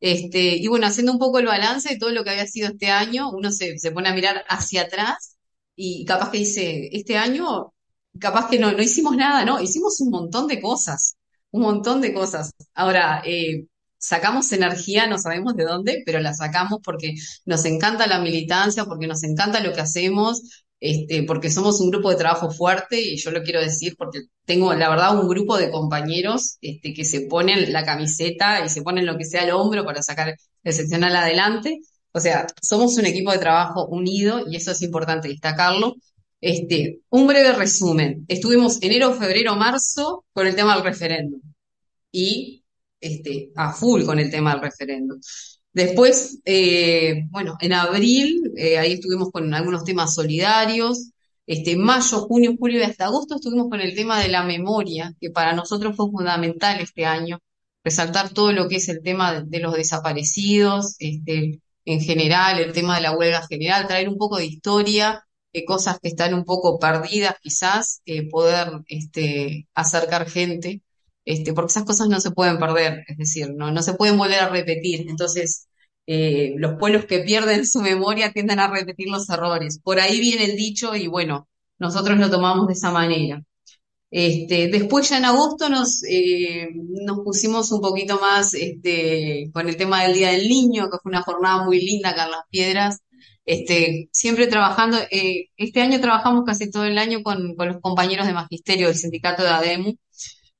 Este, 0.00 0.56
y 0.56 0.66
bueno, 0.68 0.86
haciendo 0.86 1.12
un 1.12 1.18
poco 1.18 1.38
el 1.38 1.46
balance 1.46 1.90
de 1.90 1.98
todo 1.98 2.10
lo 2.10 2.24
que 2.24 2.30
había 2.30 2.46
sido 2.46 2.68
este 2.68 2.90
año, 2.90 3.30
uno 3.30 3.50
se, 3.50 3.78
se 3.78 3.90
pone 3.92 4.08
a 4.08 4.14
mirar 4.14 4.44
hacia 4.48 4.82
atrás 4.82 5.35
y 5.76 6.04
capaz 6.04 6.30
que 6.30 6.38
dice, 6.38 6.88
este 6.92 7.16
año, 7.16 7.72
capaz 8.18 8.48
que 8.48 8.58
no, 8.58 8.72
no 8.72 8.82
hicimos 8.82 9.16
nada, 9.16 9.44
no, 9.44 9.60
hicimos 9.60 10.00
un 10.00 10.10
montón 10.10 10.46
de 10.48 10.60
cosas, 10.60 11.16
un 11.50 11.62
montón 11.62 12.00
de 12.00 12.14
cosas. 12.14 12.52
Ahora, 12.74 13.22
eh, 13.24 13.66
sacamos 13.98 14.52
energía, 14.52 15.06
no 15.06 15.18
sabemos 15.18 15.54
de 15.56 15.64
dónde, 15.64 16.02
pero 16.06 16.20
la 16.20 16.34
sacamos 16.34 16.80
porque 16.82 17.14
nos 17.44 17.64
encanta 17.64 18.06
la 18.06 18.20
militancia, 18.20 18.84
porque 18.84 19.06
nos 19.06 19.22
encanta 19.24 19.60
lo 19.60 19.72
que 19.72 19.80
hacemos, 19.80 20.64
este, 20.80 21.22
porque 21.24 21.50
somos 21.50 21.80
un 21.80 21.90
grupo 21.90 22.10
de 22.10 22.16
trabajo 22.16 22.50
fuerte, 22.50 23.00
y 23.00 23.16
yo 23.16 23.30
lo 23.30 23.42
quiero 23.42 23.60
decir 23.60 23.94
porque 23.96 24.22
tengo, 24.44 24.74
la 24.74 24.88
verdad, 24.90 25.18
un 25.18 25.28
grupo 25.28 25.56
de 25.56 25.70
compañeros 25.70 26.58
este, 26.60 26.92
que 26.94 27.04
se 27.04 27.22
ponen 27.22 27.72
la 27.72 27.84
camiseta 27.84 28.64
y 28.64 28.68
se 28.68 28.82
ponen 28.82 29.06
lo 29.06 29.16
que 29.16 29.24
sea 29.24 29.42
al 29.42 29.50
hombro 29.50 29.84
para 29.84 30.02
sacar 30.02 30.36
el 30.62 30.72
seccional 30.72 31.16
adelante. 31.16 31.80
O 32.16 32.20
sea, 32.20 32.46
somos 32.62 32.96
un 32.96 33.04
equipo 33.04 33.30
de 33.30 33.36
trabajo 33.38 33.86
unido 33.88 34.46
y 34.50 34.56
eso 34.56 34.70
es 34.70 34.80
importante 34.80 35.28
destacarlo. 35.28 35.96
Este, 36.40 37.00
un 37.10 37.26
breve 37.26 37.52
resumen. 37.52 38.24
Estuvimos 38.26 38.78
enero, 38.80 39.12
febrero, 39.12 39.54
marzo 39.54 40.24
con 40.32 40.46
el 40.46 40.56
tema 40.56 40.74
del 40.74 40.84
referéndum 40.84 41.42
y 42.10 42.64
este, 43.00 43.52
a 43.54 43.70
full 43.74 44.04
con 44.04 44.18
el 44.18 44.30
tema 44.30 44.52
del 44.52 44.62
referéndum. 44.62 45.20
Después, 45.74 46.40
eh, 46.46 47.24
bueno, 47.28 47.58
en 47.60 47.74
abril, 47.74 48.50
eh, 48.56 48.78
ahí 48.78 48.94
estuvimos 48.94 49.30
con 49.30 49.52
algunos 49.52 49.84
temas 49.84 50.14
solidarios. 50.14 51.10
Este, 51.46 51.76
mayo, 51.76 52.20
junio, 52.20 52.54
julio 52.58 52.80
y 52.80 52.84
hasta 52.84 53.04
agosto 53.04 53.34
estuvimos 53.34 53.68
con 53.68 53.82
el 53.82 53.94
tema 53.94 54.22
de 54.22 54.28
la 54.28 54.42
memoria, 54.42 55.12
que 55.20 55.28
para 55.28 55.52
nosotros 55.52 55.94
fue 55.94 56.10
fundamental 56.10 56.80
este 56.80 57.04
año, 57.04 57.40
resaltar 57.84 58.30
todo 58.30 58.52
lo 58.52 58.68
que 58.68 58.76
es 58.76 58.88
el 58.88 59.02
tema 59.02 59.42
de, 59.42 59.60
los 59.60 59.74
desaparecidos, 59.74 60.96
este, 60.98 61.60
en 61.86 62.00
general, 62.00 62.58
el 62.60 62.72
tema 62.72 62.96
de 62.96 63.02
la 63.02 63.16
huelga 63.16 63.46
general, 63.48 63.86
traer 63.86 64.08
un 64.08 64.18
poco 64.18 64.38
de 64.38 64.46
historia, 64.46 65.24
eh, 65.52 65.64
cosas 65.64 65.98
que 66.00 66.08
están 66.08 66.34
un 66.34 66.44
poco 66.44 66.78
perdidas 66.78 67.36
quizás, 67.40 68.02
eh, 68.06 68.28
poder 68.28 68.68
este, 68.88 69.68
acercar 69.74 70.28
gente, 70.28 70.82
este, 71.24 71.54
porque 71.54 71.70
esas 71.70 71.84
cosas 71.84 72.08
no 72.08 72.20
se 72.20 72.30
pueden 72.32 72.58
perder, 72.58 73.04
es 73.08 73.16
decir, 73.16 73.50
no, 73.56 73.70
no 73.72 73.82
se 73.82 73.94
pueden 73.94 74.18
volver 74.18 74.40
a 74.40 74.48
repetir. 74.48 75.06
Entonces, 75.08 75.68
eh, 76.06 76.54
los 76.58 76.74
pueblos 76.78 77.06
que 77.06 77.20
pierden 77.20 77.66
su 77.66 77.80
memoria 77.80 78.32
tienden 78.32 78.60
a 78.60 78.68
repetir 78.68 79.08
los 79.08 79.28
errores. 79.30 79.80
Por 79.82 80.00
ahí 80.00 80.20
viene 80.20 80.44
el 80.44 80.56
dicho 80.56 80.94
y 80.96 81.06
bueno, 81.08 81.48
nosotros 81.78 82.18
lo 82.18 82.30
tomamos 82.30 82.66
de 82.66 82.74
esa 82.74 82.90
manera. 82.90 83.42
Este, 84.10 84.68
después 84.68 85.10
ya 85.10 85.18
en 85.18 85.24
agosto 85.24 85.68
nos, 85.68 86.02
eh, 86.08 86.68
nos 86.74 87.20
pusimos 87.20 87.70
un 87.72 87.80
poquito 87.80 88.18
más 88.20 88.54
este, 88.54 89.50
con 89.52 89.68
el 89.68 89.76
tema 89.76 90.02
del 90.04 90.14
Día 90.14 90.30
del 90.30 90.48
Niño, 90.48 90.88
que 90.90 90.98
fue 91.02 91.10
una 91.10 91.22
jornada 91.22 91.64
muy 91.64 91.80
linda 91.80 92.10
acá 92.10 92.24
en 92.24 92.30
Las 92.30 92.44
Piedras. 92.50 92.98
Este, 93.44 94.08
siempre 94.12 94.46
trabajando, 94.48 94.98
eh, 95.10 95.50
este 95.56 95.80
año 95.80 96.00
trabajamos 96.00 96.44
casi 96.44 96.70
todo 96.70 96.84
el 96.84 96.98
año 96.98 97.22
con, 97.22 97.54
con, 97.56 97.68
los 97.68 97.80
compañeros 97.80 98.26
de 98.26 98.32
magisterio 98.32 98.88
del 98.88 98.96
sindicato 98.96 99.42
de 99.42 99.50
ADEMU. 99.50 99.96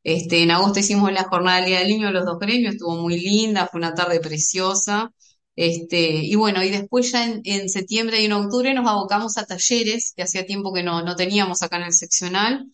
Este, 0.04 0.42
en 0.42 0.52
agosto 0.52 0.80
hicimos 0.80 1.12
la 1.12 1.24
jornada 1.24 1.58
del 1.58 1.66
Día 1.66 1.78
del 1.80 1.88
Niño, 1.88 2.12
los 2.12 2.24
dos 2.24 2.38
gremios, 2.38 2.74
estuvo 2.74 2.96
muy 2.96 3.18
linda, 3.20 3.68
fue 3.70 3.78
una 3.78 3.94
tarde 3.94 4.20
preciosa. 4.20 5.10
Este, 5.56 5.98
y 6.24 6.34
bueno, 6.36 6.62
y 6.62 6.70
después 6.70 7.10
ya 7.12 7.24
en, 7.24 7.40
en, 7.44 7.68
septiembre 7.68 8.20
y 8.22 8.26
en 8.26 8.32
octubre 8.32 8.74
nos 8.74 8.86
abocamos 8.88 9.38
a 9.38 9.46
talleres, 9.46 10.12
que 10.16 10.22
hacía 10.22 10.46
tiempo 10.46 10.72
que 10.72 10.82
no, 10.82 11.02
no 11.02 11.16
teníamos 11.16 11.62
acá 11.62 11.78
en 11.78 11.84
el 11.84 11.92
seccional. 11.92 12.66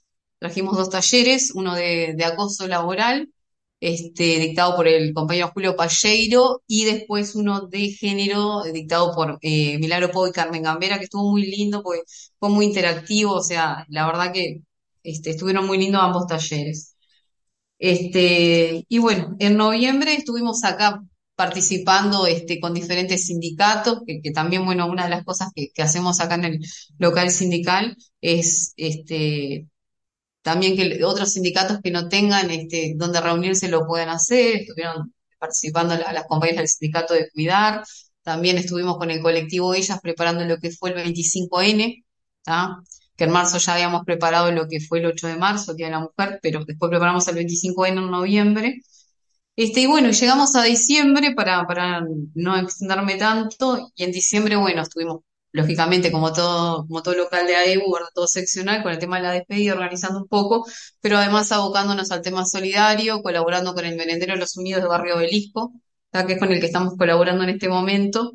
Trajimos 0.43 0.77
dos 0.77 0.91
talleres, 0.91 1.53
uno 1.55 1.77
de, 1.77 2.17
acoso 2.25 2.67
laboral, 2.67 3.31
este, 3.79 4.41
dictado 4.41 4.75
por 4.75 4.89
el 4.89 5.15
compañero 5.15 5.53
Julio 5.55 5.77
Palleiro, 5.77 6.63
y 6.67 6.85
después 6.85 7.37
uno 7.37 7.69
de 7.69 7.91
género, 7.91 8.65
dictado 8.65 9.15
por 9.15 9.39
eh, 9.41 9.79
Milagro 9.79 10.11
Pau 10.11 10.27
y 10.27 10.33
Carmen 10.33 10.65
Gambera, 10.65 10.99
que 10.99 11.05
estuvo 11.05 11.31
muy 11.31 11.47
lindo, 11.47 11.85
porque 11.85 12.03
fue 12.41 12.49
muy 12.51 12.67
interactivo, 12.67 13.35
o 13.35 13.43
sea, 13.43 13.87
la 13.89 14.05
verdad 14.05 14.33
que 14.33 14.63
este, 15.05 15.31
estuvieron 15.31 15.65
muy 15.65 15.79
lindos 15.79 16.03
ambos 16.03 16.27
talleres. 16.27 16.97
Este, 17.79 18.85
y 18.89 18.99
bueno, 18.99 19.37
en 19.39 19.57
noviembre 19.57 20.15
estuvimos 20.15 20.65
acá 20.65 21.03
participando 21.37 22.27
este, 22.27 22.59
con 22.59 22.75
diferentes 22.75 23.27
sindicatos, 23.27 24.01
que, 24.07 24.33
también, 24.33 24.65
bueno, 24.65 24.89
una 24.89 25.05
de 25.05 25.11
las 25.11 25.25
cosas 25.25 25.51
que, 25.55 25.69
que, 25.73 25.83
hacemos 25.83 26.19
acá 26.21 26.35
en 26.35 26.45
el 26.47 26.61
local 26.99 27.31
sindical 27.31 27.97
es 28.21 28.73
este, 28.77 29.69
también 30.43 30.77
que 30.77 31.05
otros 31.05 31.33
sindicatos 31.33 31.79
que 31.83 31.91
no 31.91 32.09
tengan 32.09 32.51
este, 32.51 32.95
donde 32.97 33.21
reunirse 33.21 33.69
lo 33.69 33.87
puedan 33.87 34.09
hacer, 34.09 34.57
estuvieron 34.57 35.15
participando 35.39 35.95
a 35.95 36.13
las 36.13 36.27
compañías 36.27 36.59
del 36.59 36.69
sindicato 36.69 37.15
de 37.15 37.31
cuidar, 37.31 37.85
también 38.23 38.59
estuvimos 38.59 38.99
con 38.99 39.11
el 39.11 39.21
colectivo 39.21 39.75
Ellas 39.75 40.01
preparando 40.01 40.45
lo 40.45 40.59
que 40.59 40.71
fue 40.71 40.91
el 40.91 40.97
25N, 40.97 42.05
que 43.17 43.25
en 43.25 43.31
marzo 43.31 43.59
ya 43.59 43.75
habíamos 43.75 44.05
preparado 44.05 44.53
lo 44.53 44.69
que 44.69 44.81
fue 44.81 45.01
el 45.01 45.07
8 45.07 45.27
de 45.29 45.37
marzo, 45.37 45.75
Día 45.75 45.87
de 45.87 45.93
la 45.93 46.01
Mujer, 46.01 46.39
pero 46.43 46.65
después 46.65 46.91
preparamos 46.91 47.27
el 47.29 47.37
25N 47.37 47.99
en 47.99 48.11
noviembre. 48.11 48.81
Este, 49.57 49.81
y 49.83 49.87
bueno, 49.87 50.11
llegamos 50.11 50.57
a 50.57 50.63
diciembre 50.63 51.35
para, 51.35 51.67
para 51.67 52.03
no 52.35 52.57
extenderme 52.57 53.17
tanto, 53.17 53.93
y 53.95 54.05
en 54.05 54.13
diciembre, 54.13 54.57
bueno, 54.57 54.83
estuvimos 54.83 55.23
lógicamente, 55.52 56.11
como 56.12 56.32
todo, 56.32 56.87
como 56.87 57.02
todo 57.02 57.14
local 57.14 57.47
de 57.47 57.56
AEU, 57.56 57.82
todo 58.14 58.26
seccional, 58.26 58.82
con 58.82 58.92
el 58.92 58.99
tema 58.99 59.16
de 59.16 59.23
la 59.23 59.32
despedida, 59.32 59.75
organizando 59.75 60.21
un 60.21 60.28
poco, 60.28 60.66
pero 61.00 61.18
además 61.18 61.52
abocándonos 61.52 62.11
al 62.11 62.23
tema 62.23 62.44
solidario, 62.47 63.23
colaborando 63.23 63.75
con 63.75 63.85
el 63.85 63.97
merendero 63.97 64.35
de 64.35 64.40
los 64.40 64.56
Unidos 64.56 64.82
de 64.82 64.88
Barrio 64.88 65.18
Belisco, 65.18 65.73
que 66.26 66.35
es 66.35 66.38
con 66.38 66.52
el 66.52 66.61
que 66.61 66.66
estamos 66.66 66.94
colaborando 66.97 67.44
en 67.44 67.50
este 67.50 67.68
momento. 67.68 68.32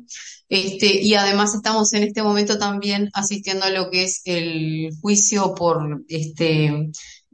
Este, 0.48 0.86
y 1.02 1.14
además 1.14 1.54
estamos 1.54 1.92
en 1.92 2.04
este 2.04 2.22
momento 2.22 2.58
también 2.58 3.10
asistiendo 3.12 3.66
a 3.66 3.70
lo 3.70 3.90
que 3.90 4.04
es 4.04 4.22
el 4.24 4.90
juicio 5.00 5.54
por, 5.54 6.02
este, 6.08 6.90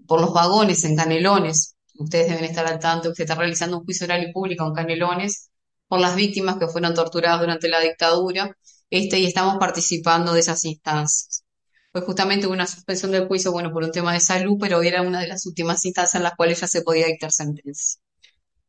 por 0.06 0.20
los 0.20 0.32
vagones 0.32 0.84
en 0.84 0.96
Canelones. 0.96 1.76
Ustedes 1.96 2.28
deben 2.28 2.44
estar 2.44 2.66
al 2.66 2.78
tanto 2.78 3.10
que 3.10 3.16
se 3.16 3.22
está 3.22 3.34
realizando 3.36 3.78
un 3.78 3.84
juicio 3.84 4.04
oral 4.06 4.24
y 4.28 4.32
público 4.32 4.66
en 4.66 4.74
Canelones 4.74 5.50
por 5.88 6.00
las 6.00 6.16
víctimas 6.16 6.56
que 6.56 6.66
fueron 6.68 6.94
torturadas 6.94 7.40
durante 7.40 7.68
la 7.68 7.80
dictadura, 7.80 8.56
este, 8.90 9.18
y 9.18 9.26
estamos 9.26 9.56
participando 9.58 10.32
de 10.32 10.40
esas 10.40 10.64
instancias. 10.64 11.44
Pues 11.92 12.04
justamente 12.04 12.46
hubo 12.46 12.54
una 12.54 12.66
suspensión 12.66 13.12
del 13.12 13.26
juicio, 13.28 13.52
bueno, 13.52 13.72
por 13.72 13.84
un 13.84 13.92
tema 13.92 14.12
de 14.12 14.20
salud, 14.20 14.56
pero 14.60 14.82
era 14.82 15.02
una 15.02 15.20
de 15.20 15.28
las 15.28 15.46
últimas 15.46 15.84
instancias 15.84 16.16
en 16.16 16.24
las 16.24 16.34
cuales 16.34 16.60
ya 16.60 16.66
se 16.66 16.82
podía 16.82 17.06
dictar 17.06 17.30
sentencia. 17.32 18.00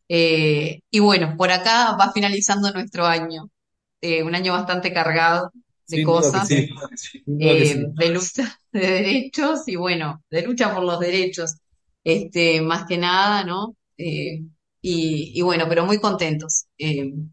Eh, 0.07 0.81
y 0.91 1.00
bueno, 1.00 1.36
por 1.38 1.51
acá 1.51 1.95
va 2.00 2.12
finalizando 2.13 2.72
nuestro 2.72 3.05
año, 3.05 3.50
eh, 4.01 4.22
un 4.24 4.36
año 4.36 4.53
bastante 4.53 4.93
cargado 4.93 5.51
de 5.88 6.03
cosas, 6.03 6.50
eh, 6.51 6.67
de 7.25 8.10
lucha 8.10 8.60
de 8.72 8.79
derechos 8.79 9.67
y 9.67 9.75
bueno, 9.75 10.24
de 10.29 10.43
lucha 10.43 10.74
por 10.74 10.84
los 10.84 11.00
derechos, 11.00 11.55
este, 12.03 12.62
más 12.62 12.86
que 12.88 12.98
nada, 12.98 13.43
¿no? 13.43 13.75
Y, 14.88 15.42
bueno, 15.42 15.65
pero 15.68 15.84
muy 15.86 16.00
contentos. 16.00 16.68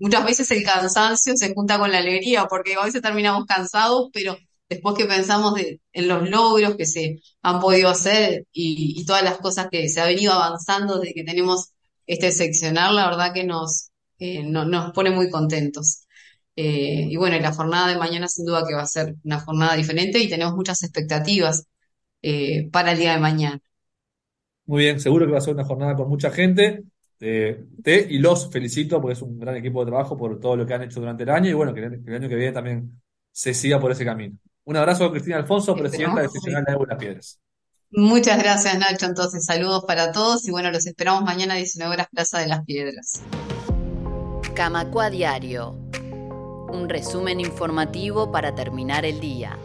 muchas 0.00 0.24
veces 0.24 0.50
el 0.52 0.64
cansancio 0.64 1.36
se 1.36 1.52
junta 1.52 1.78
con 1.78 1.92
la 1.92 1.98
alegría, 1.98 2.46
porque 2.48 2.74
a 2.80 2.84
veces 2.84 3.02
terminamos 3.02 3.44
cansados, 3.44 4.08
pero 4.12 4.38
después 4.70 4.96
que 4.96 5.04
pensamos 5.04 5.60
en 5.92 6.08
los 6.08 6.30
logros 6.30 6.76
que 6.76 6.86
se 6.86 7.20
han 7.42 7.60
podido 7.60 7.90
hacer 7.90 8.46
y, 8.52 9.04
todas 9.04 9.22
las 9.22 9.36
cosas 9.36 9.68
que 9.70 9.90
se 9.90 10.00
ha 10.00 10.06
venido 10.06 10.32
avanzando 10.32 10.98
desde 10.98 11.12
que 11.12 11.24
tenemos 11.24 11.72
este 12.06 12.32
seccionar, 12.32 12.92
la 12.92 13.10
verdad 13.10 13.34
que 13.34 13.44
nos, 13.44 13.90
eh, 14.18 14.42
nos 14.44 14.92
pone 14.92 15.10
muy 15.10 15.28
contentos. 15.28 16.06
Eh, 16.56 17.06
y 17.10 17.16
bueno, 17.16 17.38
la 17.38 17.52
jornada 17.52 17.88
de 17.88 17.98
mañana 17.98 18.28
sin 18.28 18.46
duda 18.46 18.64
que 18.66 18.74
va 18.74 18.82
a 18.82 18.86
ser 18.86 19.16
una 19.24 19.40
jornada 19.40 19.76
diferente 19.76 20.18
y 20.18 20.28
tenemos 20.30 20.54
muchas 20.54 20.82
expectativas 20.82 21.66
eh, 22.22 22.70
para 22.70 22.92
el 22.92 22.98
día 22.98 23.12
de 23.12 23.20
mañana. 23.20 23.60
Muy 24.64 24.84
bien, 24.84 25.00
seguro 25.00 25.26
que 25.26 25.32
va 25.32 25.38
a 25.38 25.42
ser 25.42 25.54
una 25.54 25.64
jornada 25.64 25.96
con 25.96 26.08
mucha 26.08 26.30
gente. 26.30 26.84
Te 27.22 28.06
y 28.10 28.18
los 28.18 28.50
felicito 28.50 29.00
porque 29.00 29.12
es 29.12 29.22
un 29.22 29.38
gran 29.38 29.54
equipo 29.56 29.84
de 29.84 29.90
trabajo 29.92 30.16
por 30.16 30.40
todo 30.40 30.56
lo 30.56 30.66
que 30.66 30.74
han 30.74 30.82
hecho 30.82 30.98
durante 30.98 31.22
el 31.22 31.30
año 31.30 31.50
y 31.50 31.52
bueno, 31.52 31.72
que 31.72 31.84
el, 31.84 32.14
año 32.14 32.28
que 32.28 32.34
viene 32.34 32.50
también 32.50 33.00
se 33.30 33.54
siga 33.54 33.78
por 33.78 33.92
ese 33.92 34.04
camino. 34.04 34.36
Un 34.64 34.76
abrazo 34.76 35.04
a 35.04 35.12
Cristina 35.12 35.36
Alfonso, 35.36 35.76
presidenta 35.76 36.22
de 36.22 36.28
Seccional 36.28 36.64
de 36.64 36.86
Las 36.86 36.98
Piedras. 36.98 37.40
Muchas 37.92 38.38
gracias, 38.38 38.76
Nacho. 38.78 39.06
Entonces, 39.06 39.44
saludos 39.44 39.84
para 39.86 40.10
todos 40.10 40.48
y 40.48 40.50
bueno, 40.50 40.72
los 40.72 40.86
esperamos 40.86 41.22
mañana 41.22 41.54
a 41.54 41.58
19 41.58 41.94
horas, 41.94 42.08
Plaza 42.10 42.40
de 42.40 42.48
las 42.48 42.64
Piedras. 42.64 43.22
Camacua 44.54 45.10
Diario. 45.10 45.72
Un 46.72 46.88
resumen 46.88 47.38
informativo 47.38 48.32
para 48.32 48.54
terminar 48.54 49.04
el 49.04 49.20
día. 49.20 49.58